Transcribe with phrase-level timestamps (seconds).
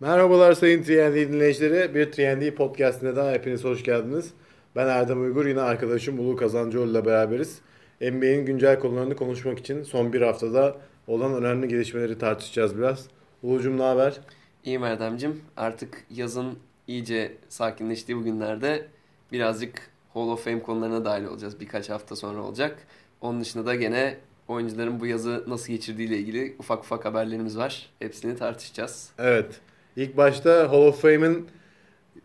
[0.00, 1.94] Merhabalar sayın TND dinleyicileri.
[1.94, 4.30] Bir TND podcastine daha hepiniz hoş geldiniz.
[4.76, 7.60] Ben Erdem Uygur, yine arkadaşım Ulu Kazancıoğlu ile beraberiz.
[8.00, 13.06] NBA'in güncel konularını konuşmak için son bir haftada olan önemli gelişmeleri tartışacağız biraz.
[13.42, 14.20] Ulucum ne haber?
[14.64, 15.40] İyiyim Erdem'cim.
[15.56, 18.86] Artık yazın iyice sakinleştiği bu günlerde
[19.32, 21.60] birazcık Hall of Fame konularına dahil olacağız.
[21.60, 22.78] Birkaç hafta sonra olacak.
[23.20, 24.18] Onun dışında da gene
[24.48, 27.90] oyuncuların bu yazı nasıl geçirdiği ile ilgili ufak ufak haberlerimiz var.
[27.98, 29.10] Hepsini tartışacağız.
[29.18, 29.60] Evet.
[29.96, 31.46] İlk başta Hall of Fame'in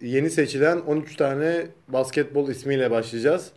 [0.02, 3.52] yeni seçilen 13 tane basketbol ismiyle başlayacağız.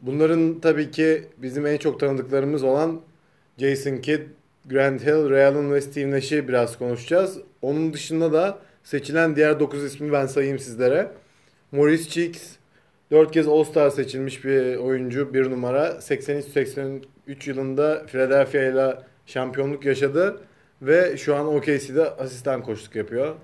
[0.00, 3.00] Bunların tabii ki bizim en çok tanıdıklarımız olan
[3.58, 4.20] Jason Kidd,
[4.66, 7.38] Grant Hill, Ray Allen ve Steve Nash'i biraz konuşacağız.
[7.62, 11.10] Onun dışında da seçilen diğer 9 ismi ben sayayım sizlere.
[11.72, 12.52] Maurice Cheeks,
[13.10, 15.88] 4 kez All-Star seçilmiş bir oyuncu, bir numara.
[15.88, 17.00] 83-83
[17.46, 20.40] yılında Philadelphia ile şampiyonluk yaşadı.
[20.82, 23.34] Ve şu an OKC'de asistan koçluk yapıyor.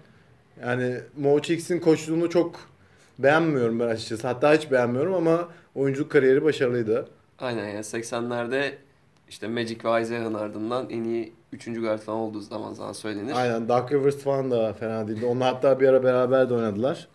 [0.62, 2.57] Yani Mo Cheeks'in koçluğunu çok
[3.19, 4.27] beğenmiyorum ben açıkçası.
[4.27, 7.09] Hatta hiç beğenmiyorum ama oyunculuk kariyeri başarılıydı.
[7.38, 8.73] Aynen yani 80'lerde
[9.29, 11.65] işte Magic ve Isaiah'ın ardından en iyi 3.
[11.65, 13.32] guard falan olduğu zaman zaman söylenir.
[13.35, 15.27] Aynen Doug Rivers falan da fena değildi.
[15.27, 17.09] Onlar hatta bir ara beraber de oynadılar.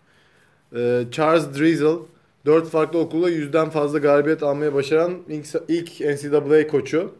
[0.76, 1.98] Ee, Charles Drizzle
[2.46, 7.14] 4 farklı okulda yüzden fazla galibiyet almaya başaran ilk, ilk NCAA koçu.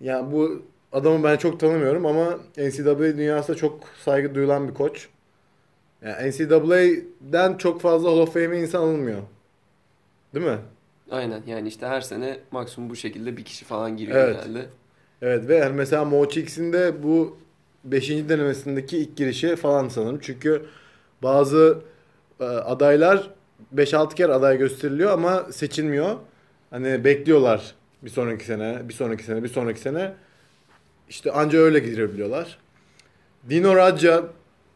[0.00, 0.62] Yani bu
[0.94, 5.08] adamı ben çok tanımıyorum ama NCAA dünyasında çok saygı duyulan bir koç.
[6.02, 9.22] Yani NCAA'den çok fazla Hall of Fame'e insan alınmıyor.
[10.34, 10.58] Değil mi?
[11.10, 14.44] Aynen yani işte her sene maksimum bu şekilde bir kişi falan giriyor Evet.
[14.44, 14.66] genelde.
[15.22, 17.38] Evet ve yani mesela Mo Cheeks'in de bu
[17.84, 18.10] 5.
[18.10, 20.18] denemesindeki ilk girişi falan sanırım.
[20.22, 20.66] Çünkü
[21.22, 21.78] bazı
[22.40, 23.30] e, adaylar
[23.74, 26.16] 5-6 kere aday gösteriliyor ama seçilmiyor.
[26.70, 30.14] Hani bekliyorlar bir sonraki sene, bir sonraki sene, bir sonraki sene.
[31.08, 32.58] İşte anca öyle girebiliyorlar.
[33.50, 34.24] Dino Radja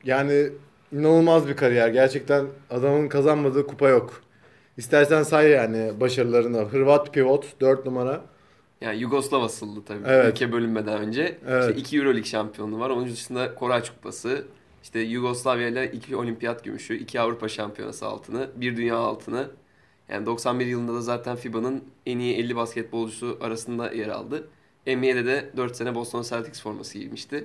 [0.04, 0.48] yani
[0.92, 1.88] inanılmaz bir kariyer.
[1.88, 4.22] Gerçekten adamın kazanmadığı kupa yok.
[4.76, 6.58] İstersen say yani başarılarını.
[6.58, 8.20] Hırvat pivot 4 numara.
[8.80, 10.02] Yani Yugoslav asıllı tabii.
[10.06, 10.32] Evet.
[10.32, 11.38] Ülke bölünmeden önce.
[11.48, 11.68] Evet.
[11.68, 12.90] İşte iki Euroleague şampiyonluğu var.
[12.90, 14.44] Onun dışında Koraç Kupası.
[14.82, 19.50] İşte Yugoslavya ile iki olimpiyat gümüşü, iki Avrupa şampiyonası altını, bir dünya altını.
[20.08, 24.48] Yani 91 yılında da zaten FIBA'nın en iyi 50 basketbolcusu arasında yer aldı.
[24.96, 27.44] NBA'de de 4 sene Boston Celtics forması giymişti.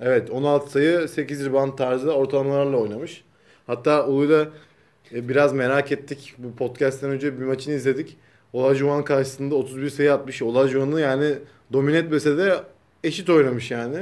[0.00, 3.24] Evet 16 sayı 8 rebound tarzı ortalamalarla oynamış.
[3.66, 4.48] Hatta Ulu'yla
[5.14, 6.34] e, biraz merak ettik.
[6.38, 8.16] Bu podcast'ten önce bir maçını izledik.
[8.52, 10.42] Olajuwon karşısında 31 sayı atmış.
[10.42, 11.34] Olajuwon'u yani
[11.72, 12.54] domine etmese de
[13.04, 13.98] eşit oynamış yani.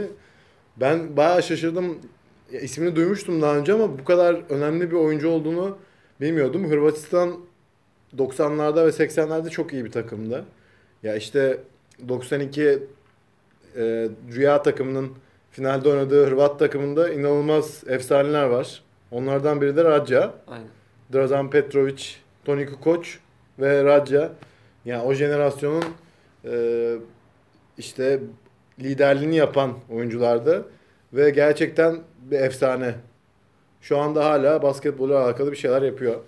[0.76, 1.98] Ben bayağı şaşırdım.
[2.52, 5.78] Ya, ismini duymuştum daha önce ama bu kadar önemli bir oyuncu olduğunu
[6.20, 6.70] bilmiyordum.
[6.70, 7.36] Hırvatistan
[8.18, 10.44] 90'larda ve 80'lerde çok iyi bir takımdı.
[11.02, 11.58] Ya işte
[12.08, 12.78] 92 e,
[14.34, 15.12] Rüya takımının
[15.50, 18.82] finalde oynadığı Hırvat takımında inanılmaz efsaneler var.
[19.10, 20.34] Onlardan biri de Radja.
[20.48, 20.66] Aynen.
[21.12, 22.04] Drazen Petrovic,
[22.44, 23.08] Toni Kukoc
[23.58, 24.32] ve Radja.
[24.84, 25.84] Yani o jenerasyonun
[26.44, 26.94] e,
[27.78, 28.20] işte
[28.80, 30.64] liderliğini yapan oyunculardı.
[31.12, 31.98] Ve gerçekten
[32.30, 32.94] bir efsane.
[33.80, 36.20] Şu anda hala basketbolla alakalı bir şeyler yapıyor.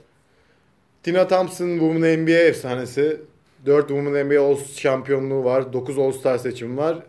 [1.03, 3.21] Tina Thompson Women NBA efsanesi.
[3.67, 5.73] 4 Women NBA All şampiyonluğu var.
[5.73, 7.07] 9 All Star seçimi var.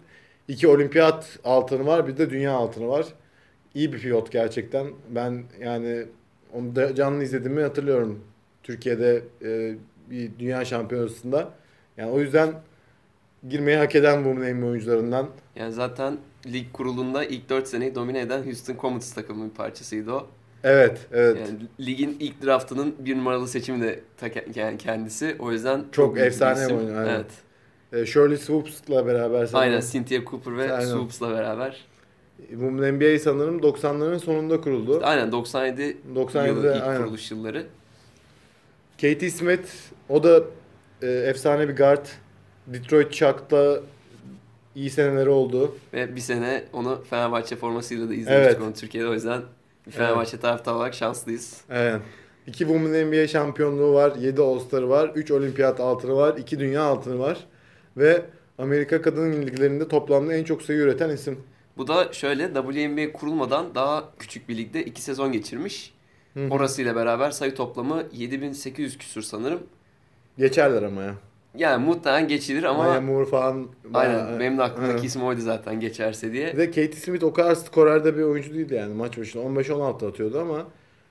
[0.47, 2.07] 2 olimpiyat altını var.
[2.07, 3.05] Bir de dünya altını var.
[3.75, 4.87] İyi bir pivot gerçekten.
[5.09, 6.05] Ben yani
[6.53, 8.23] onu da canlı izlediğimi hatırlıyorum.
[8.63, 9.75] Türkiye'de e,
[10.09, 11.49] bir dünya şampiyonasında.
[11.97, 12.53] Yani o yüzden
[13.49, 15.29] girmeyi hak eden Women NBA oyuncularından.
[15.55, 16.17] Yani zaten
[16.53, 20.27] lig kurulunda ilk 4 seneyi domine eden Houston Comets takımının bir parçasıydı o.
[20.67, 21.37] Evet, evet.
[21.39, 25.35] Yani ligin ilk draftının bir numaralı seçimi de ta- kendisi.
[25.39, 27.09] O yüzden Çok bir efsane bir oyuncu, aynen.
[27.15, 27.25] Evet.
[27.93, 29.55] E, Shirley Swoops'la beraber sanırım.
[29.69, 30.85] Aynen Cynthia Cooper ve Aynen.
[30.85, 31.85] Swoops'la beraber.
[32.49, 34.99] Women NBA sanırım 90'ların sonunda kuruldu.
[35.03, 37.01] Aynen 97 97'de, yılı ilk aynen.
[37.03, 37.65] kuruluş yılları.
[39.01, 39.69] Katie Smith
[40.09, 40.43] o da
[41.01, 42.05] e, efsane bir guard.
[42.67, 43.79] Detroit Chuck'ta
[44.75, 45.75] iyi seneleri oldu.
[45.93, 48.61] Ve bir sene onu Fenerbahçe formasıyla da izlemiştik Evet.
[48.61, 49.07] onu Türkiye'de.
[49.09, 49.41] O yüzden
[49.87, 51.61] bir Fenerbahçe taraftarı olarak şanslıyız.
[51.69, 52.01] Evet.
[52.47, 54.15] İki Women NBA şampiyonluğu var.
[54.15, 55.11] 7 All-Star'ı var.
[55.15, 56.37] 3 olimpiyat altını var.
[56.37, 57.37] 2 dünya altını var.
[57.97, 58.25] Ve
[58.57, 61.39] Amerika Kadın Liglerinde toplamda en çok sayı üreten isim.
[61.77, 65.93] Bu da şöyle WNBA kurulmadan daha küçük bir ligde 2 sezon geçirmiş.
[66.49, 69.63] Orasıyla beraber sayı toplamı 7800 küsür sanırım.
[70.37, 71.15] Geçerler ama ya.
[71.57, 73.67] Yani muhtemelen geçilir ama Maya Moore falan.
[73.83, 76.53] bayağı- aynen benim de aklımdaki isim oydu zaten geçerse diye.
[76.53, 79.41] Bir de Katie Smith o kadar skorerde bir oyuncu değildi yani maç başına.
[79.41, 80.63] 15-16 atıyordu ama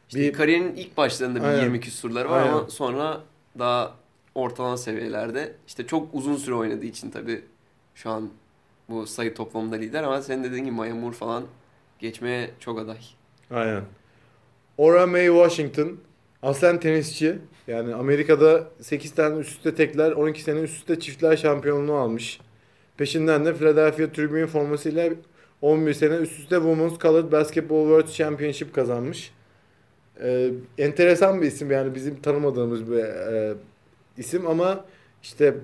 [0.08, 1.60] İşte bir kariyerinin ilk başlarında bir Aynen.
[1.62, 2.52] 20 küsurları var Aynen.
[2.52, 3.20] ama sonra
[3.58, 3.94] daha
[4.34, 5.52] ortalama seviyelerde.
[5.66, 7.40] İşte çok uzun süre oynadığı için tabii
[7.94, 8.30] şu an
[8.88, 11.44] bu sayı toplamında lider ama senin dediğin gibi Maya Moore falan
[11.98, 12.98] geçmeye çok aday.
[13.50, 13.82] Aynen.
[14.78, 15.96] Ora May Washington.
[16.44, 17.38] Aslen tenisçi.
[17.66, 22.40] Yani Amerika'da 8 tane üst üste tekler, 12 sene üst üste çiftler şampiyonluğu almış.
[22.96, 25.10] Peşinden de Philadelphia Tribune formasıyla
[25.62, 29.32] 11 sene üst üste Women's Colored Basketball World Championship kazanmış.
[30.20, 33.54] Ee, enteresan bir isim yani bizim tanımadığımız bir e,
[34.18, 34.84] isim ama
[35.22, 35.54] işte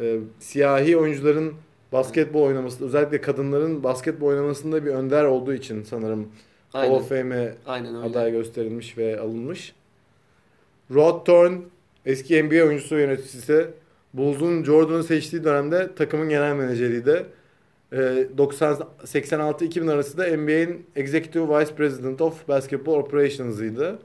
[0.00, 1.54] e, siyahi oyuncuların
[1.92, 6.28] basketbol oynaması, özellikle kadınların basketbol oynamasında bir önder olduğu için sanırım
[6.72, 6.94] Hall Aynen.
[6.94, 7.54] of Fame'e
[8.04, 9.74] aday gösterilmiş ve alınmış.
[10.94, 11.52] Rod Thorn
[12.06, 13.66] eski NBA oyuncusu yöneticisi.
[14.14, 17.26] Bulls'un Jordan'ı seçtiği dönemde takımın genel menajeriydi.
[17.92, 23.98] Ee, 90 86-2000 arası da NBA'in Executive Vice President of Basketball Operations'ıydı.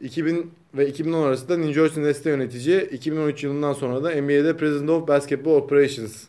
[0.00, 2.88] 2000 ve 2010 arası da New Jersey Nets'te yönetici.
[2.92, 6.24] 2013 yılından sonra da NBA'de President of Basketball Operations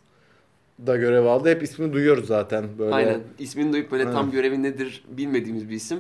[0.88, 1.50] da görev aldı.
[1.50, 2.95] Hep ismini duyuyoruz zaten böyle.
[2.95, 3.21] Aynen.
[3.39, 4.31] İsmini duyup böyle tam Aynen.
[4.31, 6.00] görevi nedir bilmediğimiz bir isim.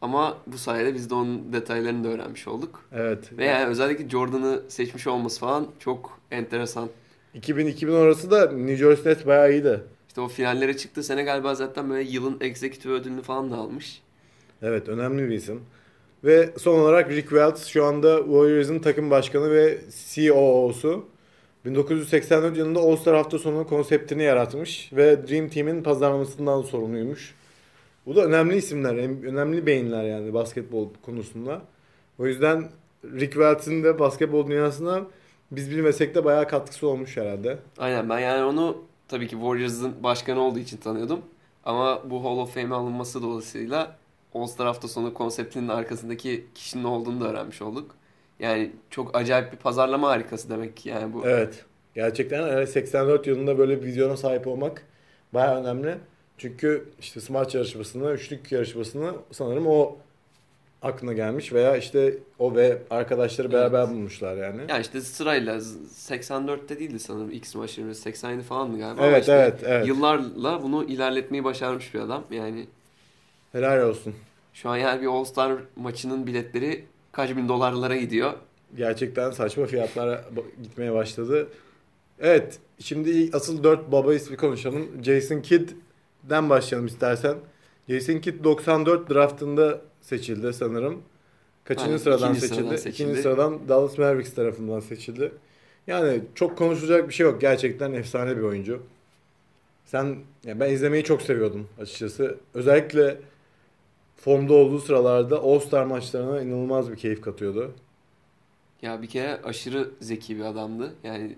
[0.00, 2.84] Ama bu sayede biz de onun detaylarını da öğrenmiş olduk.
[2.92, 3.38] Evet.
[3.38, 6.88] Ve yani özellikle Jordan'ı seçmiş olması falan çok enteresan.
[7.34, 9.80] 2000-2010 arası da New Jersey Nets bayağı iyiydi.
[10.08, 14.02] İşte o finallere çıktığı sene galiba zaten böyle yılın executive ödülünü falan da almış.
[14.62, 15.60] Evet önemli bir isim.
[16.24, 19.78] Ve son olarak Rick Welts şu anda Warriors'ın takım başkanı ve
[20.14, 21.04] COO'su.
[21.64, 27.34] 1984 yılında All-Star hafta sonu konseptini yaratmış ve Dream Team'in pazarlamasından sorumluymuş.
[28.08, 28.94] Bu da önemli isimler,
[29.26, 31.62] önemli beyinler yani basketbol konusunda.
[32.18, 32.68] O yüzden
[33.04, 35.02] Rick Welts'in de basketbol dünyasına
[35.50, 37.58] biz bilmesek de bayağı katkısı olmuş herhalde.
[37.78, 41.20] Aynen ben yani onu tabii ki Warriors'ın başkanı olduğu için tanıyordum.
[41.64, 43.96] Ama bu Hall of Fame'e alınması dolayısıyla
[44.34, 47.94] All-Star hafta sonu konseptinin arkasındaki kişinin olduğunu da öğrenmiş olduk.
[48.40, 51.26] Yani çok acayip bir pazarlama harikası demek ki yani bu.
[51.26, 51.64] Evet.
[51.94, 54.82] Gerçekten evet, 84 yılında böyle bir vizyona sahip olmak
[55.34, 55.98] bayağı önemli.
[56.38, 59.96] Çünkü işte smaç yarışmasını, üçlük yarışmasını sanırım o
[60.82, 64.60] aklına gelmiş veya işte o ve arkadaşları beraber bulmuşlar yani.
[64.68, 65.76] Ya işte sırayla z-
[66.08, 69.00] 84'te değildi sanırım X maçları 87 falandı galiba.
[69.02, 69.86] Ama Evet, işte evet, evet.
[69.86, 72.24] Yıllarla bunu ilerletmeyi başarmış bir adam.
[72.30, 72.66] Yani
[73.52, 74.14] Helal olsun.
[74.54, 78.32] şu an yani bir All-Star maçının biletleri kaç bin dolarlara gidiyor.
[78.76, 80.24] Gerçekten saçma fiyatlara
[80.62, 81.48] gitmeye başladı.
[82.20, 84.88] Evet, şimdi asıl 4 baba ismi konuşalım.
[85.04, 85.40] Jason
[86.28, 87.36] Kidd'den başlayalım istersen.
[87.88, 91.02] Jason Kidd 94 draftında seçildi sanırım.
[91.64, 92.60] Kaçıncı Aynen, sıradan ikinci seçildi?
[92.60, 93.02] sıradan seçildi.
[93.02, 95.32] İkinci sıradan Dallas Mavericks tarafından seçildi.
[95.86, 97.40] Yani çok konuşulacak bir şey yok.
[97.40, 98.82] Gerçekten efsane bir oyuncu.
[99.84, 102.36] Sen, ya ben izlemeyi çok seviyordum açıkçası.
[102.54, 103.16] Özellikle
[104.16, 107.72] formda olduğu sıralarda All-Star maçlarına inanılmaz bir keyif katıyordu.
[108.82, 110.94] Ya bir kere aşırı zeki bir adamdı.
[111.04, 111.36] Yani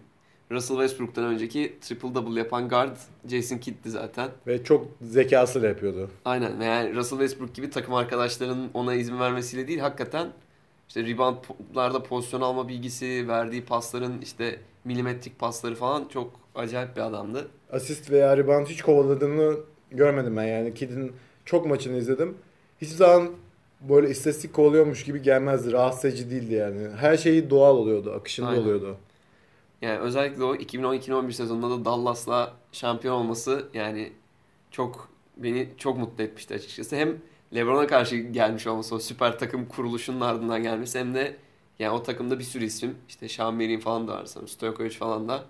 [0.50, 2.96] Russell Westbrook'tan önceki triple double yapan guard
[3.28, 4.28] Jason Kidd'ti zaten.
[4.46, 6.10] Ve çok zekasıyla yapıyordu.
[6.24, 10.28] Aynen yani Russell Westbrook gibi takım arkadaşlarının ona izin vermesiyle değil hakikaten
[10.88, 17.48] işte reboundlarda pozisyon alma bilgisi, verdiği pasların işte milimetrik pasları falan çok acayip bir adamdı.
[17.72, 19.56] Asist veya rebound hiç kovaladığını
[19.90, 20.74] görmedim ben yani.
[20.74, 21.12] Kid'in
[21.44, 22.34] çok maçını izledim.
[22.80, 23.30] Hiçbir zaman
[23.88, 25.72] böyle istatistik kovalıyormuş gibi gelmezdi.
[25.72, 26.88] Rahatsız edici değildi yani.
[26.96, 28.62] Her şeyi doğal oluyordu, akışında Aynen.
[28.62, 28.96] oluyordu.
[29.82, 34.12] Yani özellikle o 2010-2011 sezonunda da Dallas'la şampiyon olması yani
[34.70, 36.96] çok beni çok mutlu etmişti açıkçası.
[36.96, 37.16] Hem
[37.54, 41.36] LeBron'a karşı gelmiş olması o süper takım kuruluşunun ardından gelmesi hem de
[41.78, 45.28] yani o takımda bir sürü isim işte Sean Marion falan da var sanırım Stojkovic falan
[45.28, 45.44] da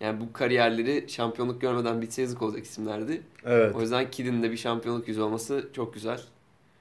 [0.00, 3.22] yani bu kariyerleri şampiyonluk görmeden bitse yazık olacak isimlerdi.
[3.44, 3.74] Evet.
[3.76, 6.20] O yüzden Kidd'in de bir şampiyonluk yüzü olması çok güzel.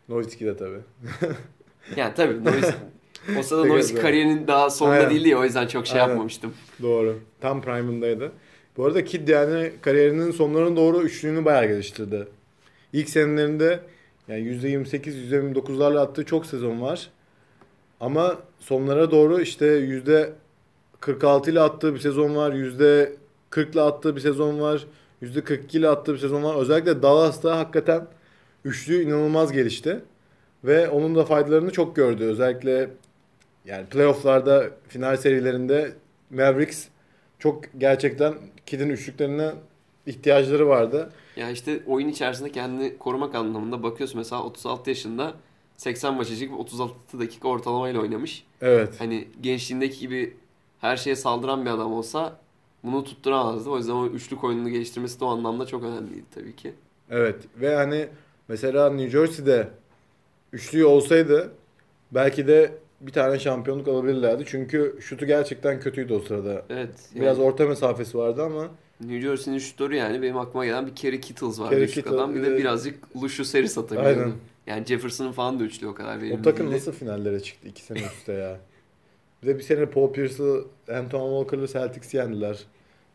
[0.09, 0.79] Nowitzki de tabii.
[1.95, 2.75] Yani tabii Nowitzki,
[3.39, 4.01] o sırada evet.
[4.01, 5.09] kariyerinin daha sonunda Aynen.
[5.09, 6.09] değildi ya o yüzden çok şey Aynen.
[6.09, 6.53] yapmamıştım.
[6.81, 7.19] Doğru.
[7.41, 8.31] Tam prime'ındaydı.
[8.77, 12.27] Bu arada Kid yani kariyerinin sonlarına doğru üçlüğünü bayağı geliştirdi.
[12.93, 13.79] İlk senelerinde
[14.27, 17.09] yani %28, %29'larla attığı çok sezon var.
[17.99, 19.65] Ama sonlara doğru işte
[21.01, 22.51] %46 ile attığı bir sezon var.
[22.51, 24.85] %40 ile attığı bir sezon var.
[25.21, 26.55] %42 ile attığı bir sezon var.
[26.55, 28.07] Özellikle Dallas'ta hakikaten
[28.65, 29.99] üçlü inanılmaz gelişti.
[30.63, 32.23] Ve onun da faydalarını çok gördü.
[32.23, 32.89] Özellikle
[33.65, 35.91] yani playofflarda, final serilerinde
[36.29, 36.87] Mavericks
[37.39, 38.33] çok gerçekten
[38.65, 39.51] Kid'in üçlüklerine
[40.05, 41.09] ihtiyacları vardı.
[41.35, 45.33] Ya işte oyun içerisinde kendini korumak anlamında bakıyorsun mesela 36 yaşında
[45.77, 48.45] 80 maça çıkıp 36 dakika ortalamayla oynamış.
[48.61, 48.95] Evet.
[48.99, 50.37] Hani gençliğindeki gibi
[50.81, 52.39] her şeye saldıran bir adam olsa
[52.83, 53.69] bunu tutturamazdı.
[53.69, 56.73] O yüzden o üçlük oyununu geliştirmesi de o anlamda çok önemliydi tabii ki.
[57.09, 57.35] Evet.
[57.55, 58.07] Ve hani
[58.47, 59.67] mesela New Jersey'de
[60.53, 61.51] üçlüğü olsaydı
[62.11, 64.43] belki de bir tane şampiyonluk alabilirlerdi.
[64.47, 66.65] Çünkü şutu gerçekten kötüydü o sırada.
[66.69, 66.89] Evet.
[67.13, 68.67] Yani Biraz orta mesafesi vardı ama
[69.01, 72.35] New Jersey'nin şutörü yani benim aklıma gelen bir Kerry Kittles vardı Kerry Kittle.
[72.35, 72.59] Bir de evet.
[72.59, 74.33] birazcık Lucius Harris atabiliyordu.
[74.67, 76.75] Yani Jefferson'ın falan da üçlü o kadar verimli O takım değildi.
[76.75, 78.59] nasıl finallere çıktı iki sene üstte ya?
[79.43, 80.65] Bir de bir sene Paul Pierce'ı,
[80.97, 82.59] Antoine Walker'lı Celtics yendiler.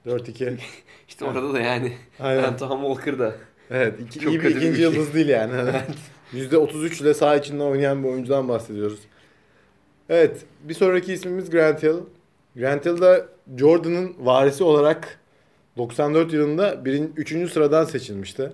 [0.06, 0.56] 4-2.
[1.08, 2.42] İşte orada da yani Aynen.
[2.42, 3.34] Antoine Walker da
[3.70, 3.94] Evet.
[4.00, 4.84] Iki, iyi bir kötü bir ikinci şey.
[4.84, 5.52] yıldız değil yani.
[6.34, 9.00] %33 ile saha içinde oynayan bir oyuncudan bahsediyoruz.
[10.08, 10.44] Evet.
[10.64, 11.96] Bir sonraki ismimiz Grant Hill.
[12.56, 15.20] Grant Hill da Jordan'ın varisi olarak
[15.76, 16.82] 94 yılında
[17.16, 17.52] 3.
[17.52, 18.52] sıradan seçilmişti.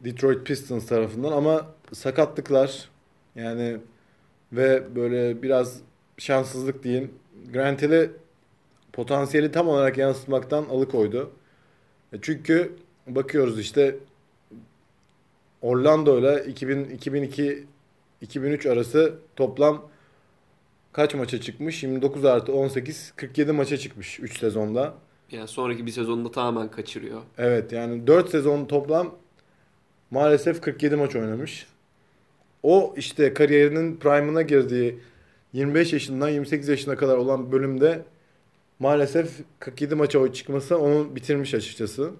[0.00, 2.88] Detroit Pistons tarafından ama sakatlıklar
[3.34, 3.78] yani
[4.52, 5.80] ve böyle biraz
[6.18, 7.14] şanssızlık diyeyim.
[7.52, 8.10] Grant Hill'i
[8.92, 11.30] potansiyeli tam olarak yansıtmaktan alıkoydu.
[12.12, 12.72] E Çünkü
[13.06, 13.96] bakıyoruz işte
[15.62, 17.66] Orlando ile 2000, 2002
[18.20, 19.88] 2003 arası toplam
[20.96, 21.82] kaç maça çıkmış?
[21.82, 24.94] 29 artı 18 47 maça çıkmış 3 sezonda.
[25.30, 27.22] yani sonraki bir sezonda tamamen kaçırıyor.
[27.38, 29.14] Evet yani 4 sezon toplam
[30.10, 31.66] maalesef 47 maç oynamış.
[32.62, 34.98] O işte kariyerinin prime'ına girdiği
[35.52, 38.02] 25 yaşından 28 yaşına kadar olan bölümde
[38.78, 42.10] maalesef 47 maça çıkması onu bitirmiş açıkçası.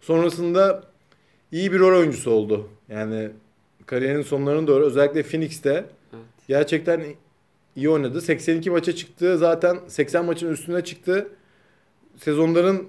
[0.00, 0.82] Sonrasında
[1.52, 2.68] iyi bir rol oyuncusu oldu.
[2.88, 3.30] Yani
[3.86, 5.70] kariyerinin sonlarına doğru özellikle Phoenix'te
[6.12, 6.24] Evet.
[6.48, 7.04] gerçekten
[7.76, 8.20] iyi oynadı.
[8.20, 9.38] 82 maça çıktı.
[9.38, 11.28] Zaten 80 maçın üstüne çıktı.
[12.16, 12.88] Sezonların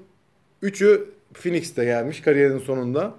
[0.64, 3.14] 3'ü Phoenix'te gelmiş kariyerinin sonunda.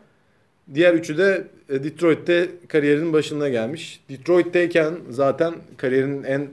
[0.75, 4.04] Diğer üçü de e, Detroit'te kariyerinin başında gelmiş.
[4.09, 6.49] Detroit'teyken zaten kariyerinin en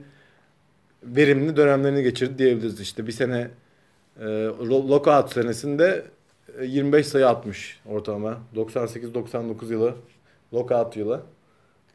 [1.03, 3.07] verimli dönemlerini geçirdi diyebiliriz işte.
[3.07, 3.47] Bir sene
[4.19, 6.05] e, lo- lockout senesinde
[6.59, 8.37] e, 25 sayı atmış ortalama.
[8.55, 9.95] 98-99 yılı
[10.53, 11.21] lockout yılı.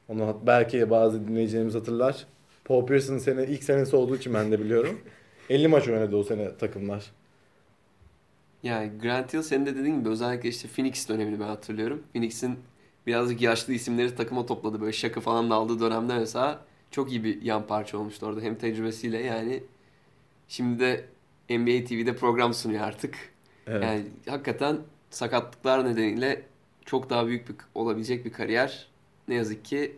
[0.08, 2.26] Onu belki bazı dinleyicilerimiz hatırlar.
[2.66, 5.00] Paul Pierce'ın sene ilk senesi olduğu için ben de biliyorum.
[5.50, 7.12] 50 maç oynadı o sene takımlar.
[8.62, 12.02] Yani Grant Hill senin de dediğin gibi özellikle işte Phoenix dönemini ben hatırlıyorum.
[12.12, 12.58] Phoenix'in
[13.06, 14.80] birazcık yaşlı isimleri takıma topladı.
[14.80, 18.40] Böyle şakı falan da aldığı dönemde mesela çok iyi bir yan parça olmuştu orada.
[18.40, 19.62] Hem tecrübesiyle yani
[20.48, 21.04] şimdi de
[21.50, 23.14] NBA TV'de program sunuyor artık.
[23.66, 23.84] Evet.
[23.84, 24.78] Yani hakikaten
[25.10, 26.42] sakatlıklar nedeniyle
[26.84, 28.86] çok daha büyük bir, olabilecek bir kariyer.
[29.28, 29.96] Ne yazık ki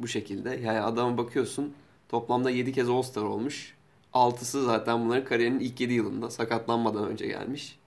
[0.00, 0.50] bu şekilde.
[0.50, 1.74] Yani adama bakıyorsun
[2.12, 3.74] toplamda 7 kez All-Star olmuş.
[4.14, 7.78] 6'sı zaten bunların kariyerinin ilk 7 yılında sakatlanmadan önce gelmiş.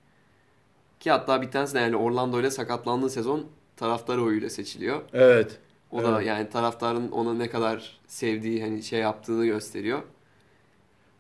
[0.99, 3.45] Ki hatta bir tanesi de yani Orlando ile sakatlandığı sezon
[3.77, 5.01] taraftar oyuyla seçiliyor.
[5.13, 5.57] Evet.
[5.91, 6.27] O da Evet.
[6.27, 10.01] yani taraftarın ona ne kadar sevdiği hani şey yaptığını gösteriyor.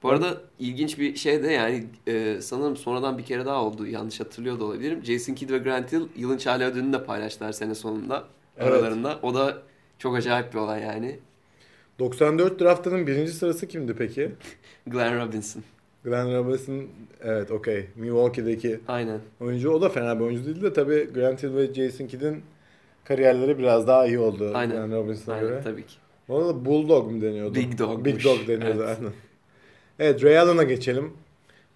[0.03, 3.87] Bu arada ilginç bir şey de yani e, sanırım sonradan bir kere daha oldu.
[3.87, 5.03] Yanlış hatırlıyor da olabilirim.
[5.05, 8.23] Jason Kidd ve Grant Hill yılın Charlie ödülünü de paylaştılar sene sonunda
[8.57, 8.67] Evet.
[8.71, 9.19] aralarında.
[9.23, 9.57] O da
[9.99, 11.19] çok acayip bir olay yani.
[11.99, 14.31] 94 draftının birinci sırası kimdi peki?
[14.87, 15.63] Glenn Robinson.
[16.03, 16.83] Glenn Robinson
[17.23, 17.85] evet okey.
[17.95, 19.19] Milwaukee'deki Aynen.
[19.39, 19.69] oyuncu.
[19.71, 22.43] O da fena bir oyuncu değildi de tabii Grant Hill ve Jason Kidd'in
[23.03, 24.75] kariyerleri biraz daha iyi oldu Aynen.
[24.75, 25.61] Glenn Robinson'a Aynen göre.
[25.63, 25.93] tabii ki.
[26.27, 27.55] Bu arada Bulldog mu deniyordu?
[27.55, 28.05] Big Dog'muş.
[28.05, 28.97] Big Dog deniyordu Evet.
[28.99, 29.11] aynen.
[29.99, 31.13] Evet Ray Allen'a geçelim.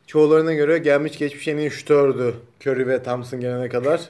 [0.08, 4.02] Çoğularına göre gelmiş geçmiş en iyi şutördü Curry ve Thompson gelene kadar.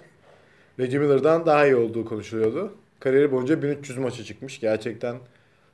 [0.80, 2.74] Reggie Miller'dan daha iyi olduğu konuşuluyordu.
[3.00, 4.60] Kariyeri boyunca 1300 maça çıkmış.
[4.60, 5.16] Gerçekten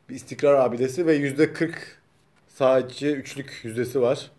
[0.09, 1.71] bir istikrar abidesi ve %40
[2.47, 4.31] saha içi üçlük yüzdesi var.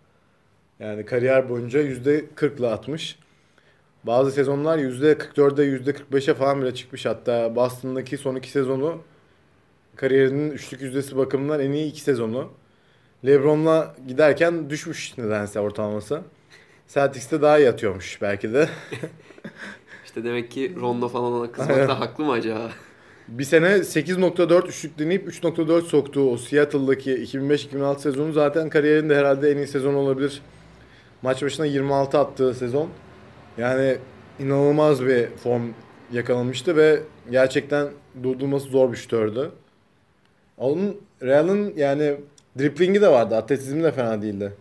[0.78, 3.18] Yani kariyer boyunca %40 ile atmış.
[4.04, 7.06] Bazı sezonlar %44'e %45'e falan bile çıkmış.
[7.06, 9.02] Hatta Boston'daki son iki sezonu
[9.96, 12.52] kariyerinin üçlük yüzdesi bakımından en iyi iki sezonu.
[13.26, 16.22] LeBron'la giderken düşmüş nedense ortalaması.
[16.88, 18.68] Celtics'te daha iyi atıyormuş belki de.
[20.04, 22.70] İşte demek ki Rondo falan ona kızmakta haklı mı acaba?
[23.28, 29.56] Bir sene 8.4 üçlük deneyip 3.4 soktuğu o Seattle'daki 2005-2006 sezonu zaten kariyerinde herhalde en
[29.56, 30.42] iyi sezon olabilir.
[31.22, 32.88] Maç başına 26 attığı sezon.
[33.58, 33.96] Yani
[34.38, 35.62] inanılmaz bir form
[36.12, 37.88] yakalamıştı ve gerçekten
[38.22, 39.50] durdurması zor bir şutördü.
[40.56, 42.16] Onun Real'ın yani
[42.58, 43.36] driplingi de vardı.
[43.36, 44.52] Atletizmi de fena değildi.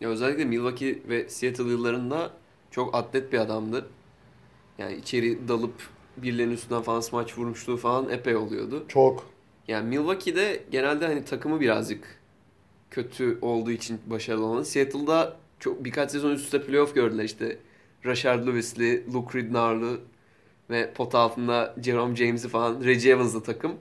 [0.00, 2.30] Ya özellikle Milwaukee ve Seattle yıllarında
[2.70, 3.86] çok atlet bir adamdı.
[4.78, 5.72] Yani içeri dalıp
[6.16, 8.84] birilerinin üstünden falan smaç vurmuşluğu falan epey oluyordu.
[8.88, 9.26] Çok.
[9.68, 12.20] Yani Milwaukee'de genelde hani takımı birazcık
[12.90, 14.62] kötü olduğu için başarılı olan.
[14.62, 17.56] Seattle'da çok birkaç sezon üst üste playoff gördüler işte.
[18.06, 20.00] Rashard Lewis'li, Luke Ridnour'lu
[20.70, 23.72] ve pot altında Jerome James'i falan Reggie Evans'lı takım.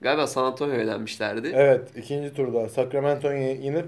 [0.00, 1.52] Galiba San Antonio'ya elenmişlerdi.
[1.54, 3.86] Evet ikinci turda Sacramento'ya inip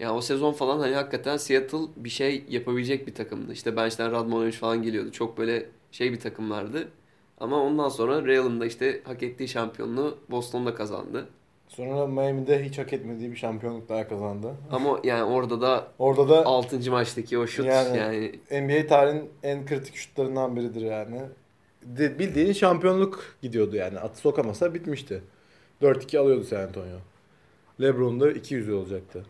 [0.00, 3.52] Yani o sezon falan hani hakikaten Seattle bir şey yapabilecek bir takımdı.
[3.52, 5.12] İşte bench'ten Radmanovic falan geliyordu.
[5.12, 6.88] Çok böyle şey bir takımlardı.
[7.40, 11.28] Ama ondan sonra Real'ın da işte hak ettiği şampiyonluğu Boston'da kazandı.
[11.68, 14.54] sonra Miami'de hiç hak etmediği bir şampiyonluk daha kazandı.
[14.70, 16.90] Ama yani orada da Orada da 6.
[16.90, 21.20] maçtaki o şut Yani- yani, NBA tarihinin en kritik şutlarından biridir yani.
[21.82, 23.98] de- bildiğin şampiyonluk gidiyordu yani.
[23.98, 25.22] Atı sokamasa bitmişti.
[25.82, 26.98] 4-2 alıyordu San Antonio.
[27.80, 29.24] LeBron da 200 olacaktı.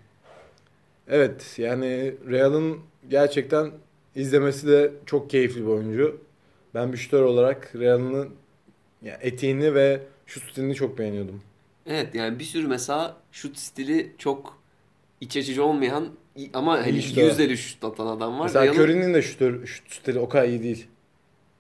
[1.09, 2.79] Evet yani Real'ın
[3.11, 3.71] gerçekten
[4.15, 6.21] izlemesi de çok keyifli bir oyuncu.
[6.79, 8.31] Ben şutör olarak Real'ın
[9.03, 11.41] ya etiğini ve şut stilini çok beğeniyordum.
[11.87, 14.59] Evet yani bir sürü mesela şut stili çok
[15.21, 16.09] iç açıcı olmayan
[16.55, 18.45] ama hani İyi şut, yüzdeli şut atan adam var.
[18.45, 20.87] Mesela Real'ın- Curry'nin de şutör, şut stili o kadar iyi değil.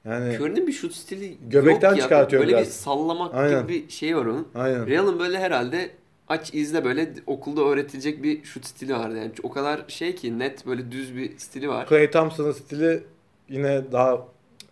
[0.05, 2.03] Yani Curry'nin bir şut stili Göbekten yok ya.
[2.03, 2.67] çıkartıyor Böyle biraz.
[2.67, 3.63] bir sallamak Aynen.
[3.63, 4.49] gibi bir şey var onun.
[4.55, 4.87] aynen.
[4.87, 5.91] Real'ın böyle herhalde
[6.29, 9.17] aç izle böyle okulda öğretilecek bir şut stili vardı.
[9.17, 11.87] Yani o kadar şey ki net böyle düz bir stili var.
[11.89, 13.03] Clay Thompson'ın stili
[13.49, 14.29] yine daha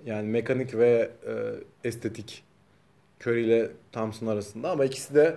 [0.07, 1.33] yani mekanik ve e,
[1.89, 2.45] estetik.
[3.21, 5.37] Curry ile Thompson arasında ama ikisi de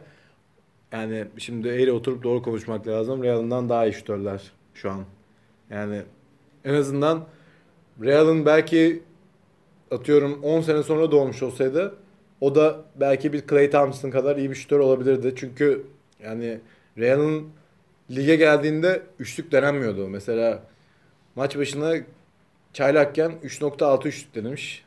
[0.92, 3.24] yani şimdi eğri oturup doğru konuşmak lazım.
[3.24, 5.06] Real'ından daha iyi şutörler şu an.
[5.70, 6.02] Yani
[6.66, 7.26] en azından
[8.02, 9.04] Real'ın belki
[9.92, 11.96] atıyorum 10 sene sonra doğmuş olsaydı
[12.42, 15.34] o da belki bir Clay Thompson kadar iyi bir şutör olabilirdi.
[15.36, 15.84] Çünkü
[16.24, 16.60] yani
[16.98, 17.50] Real'ın
[18.12, 20.08] lige geldiğinde üçlük denenmiyordu.
[20.08, 20.64] Mesela
[21.36, 21.96] maç başına
[22.74, 24.86] çaylakken 3.6 üçlük denemiş.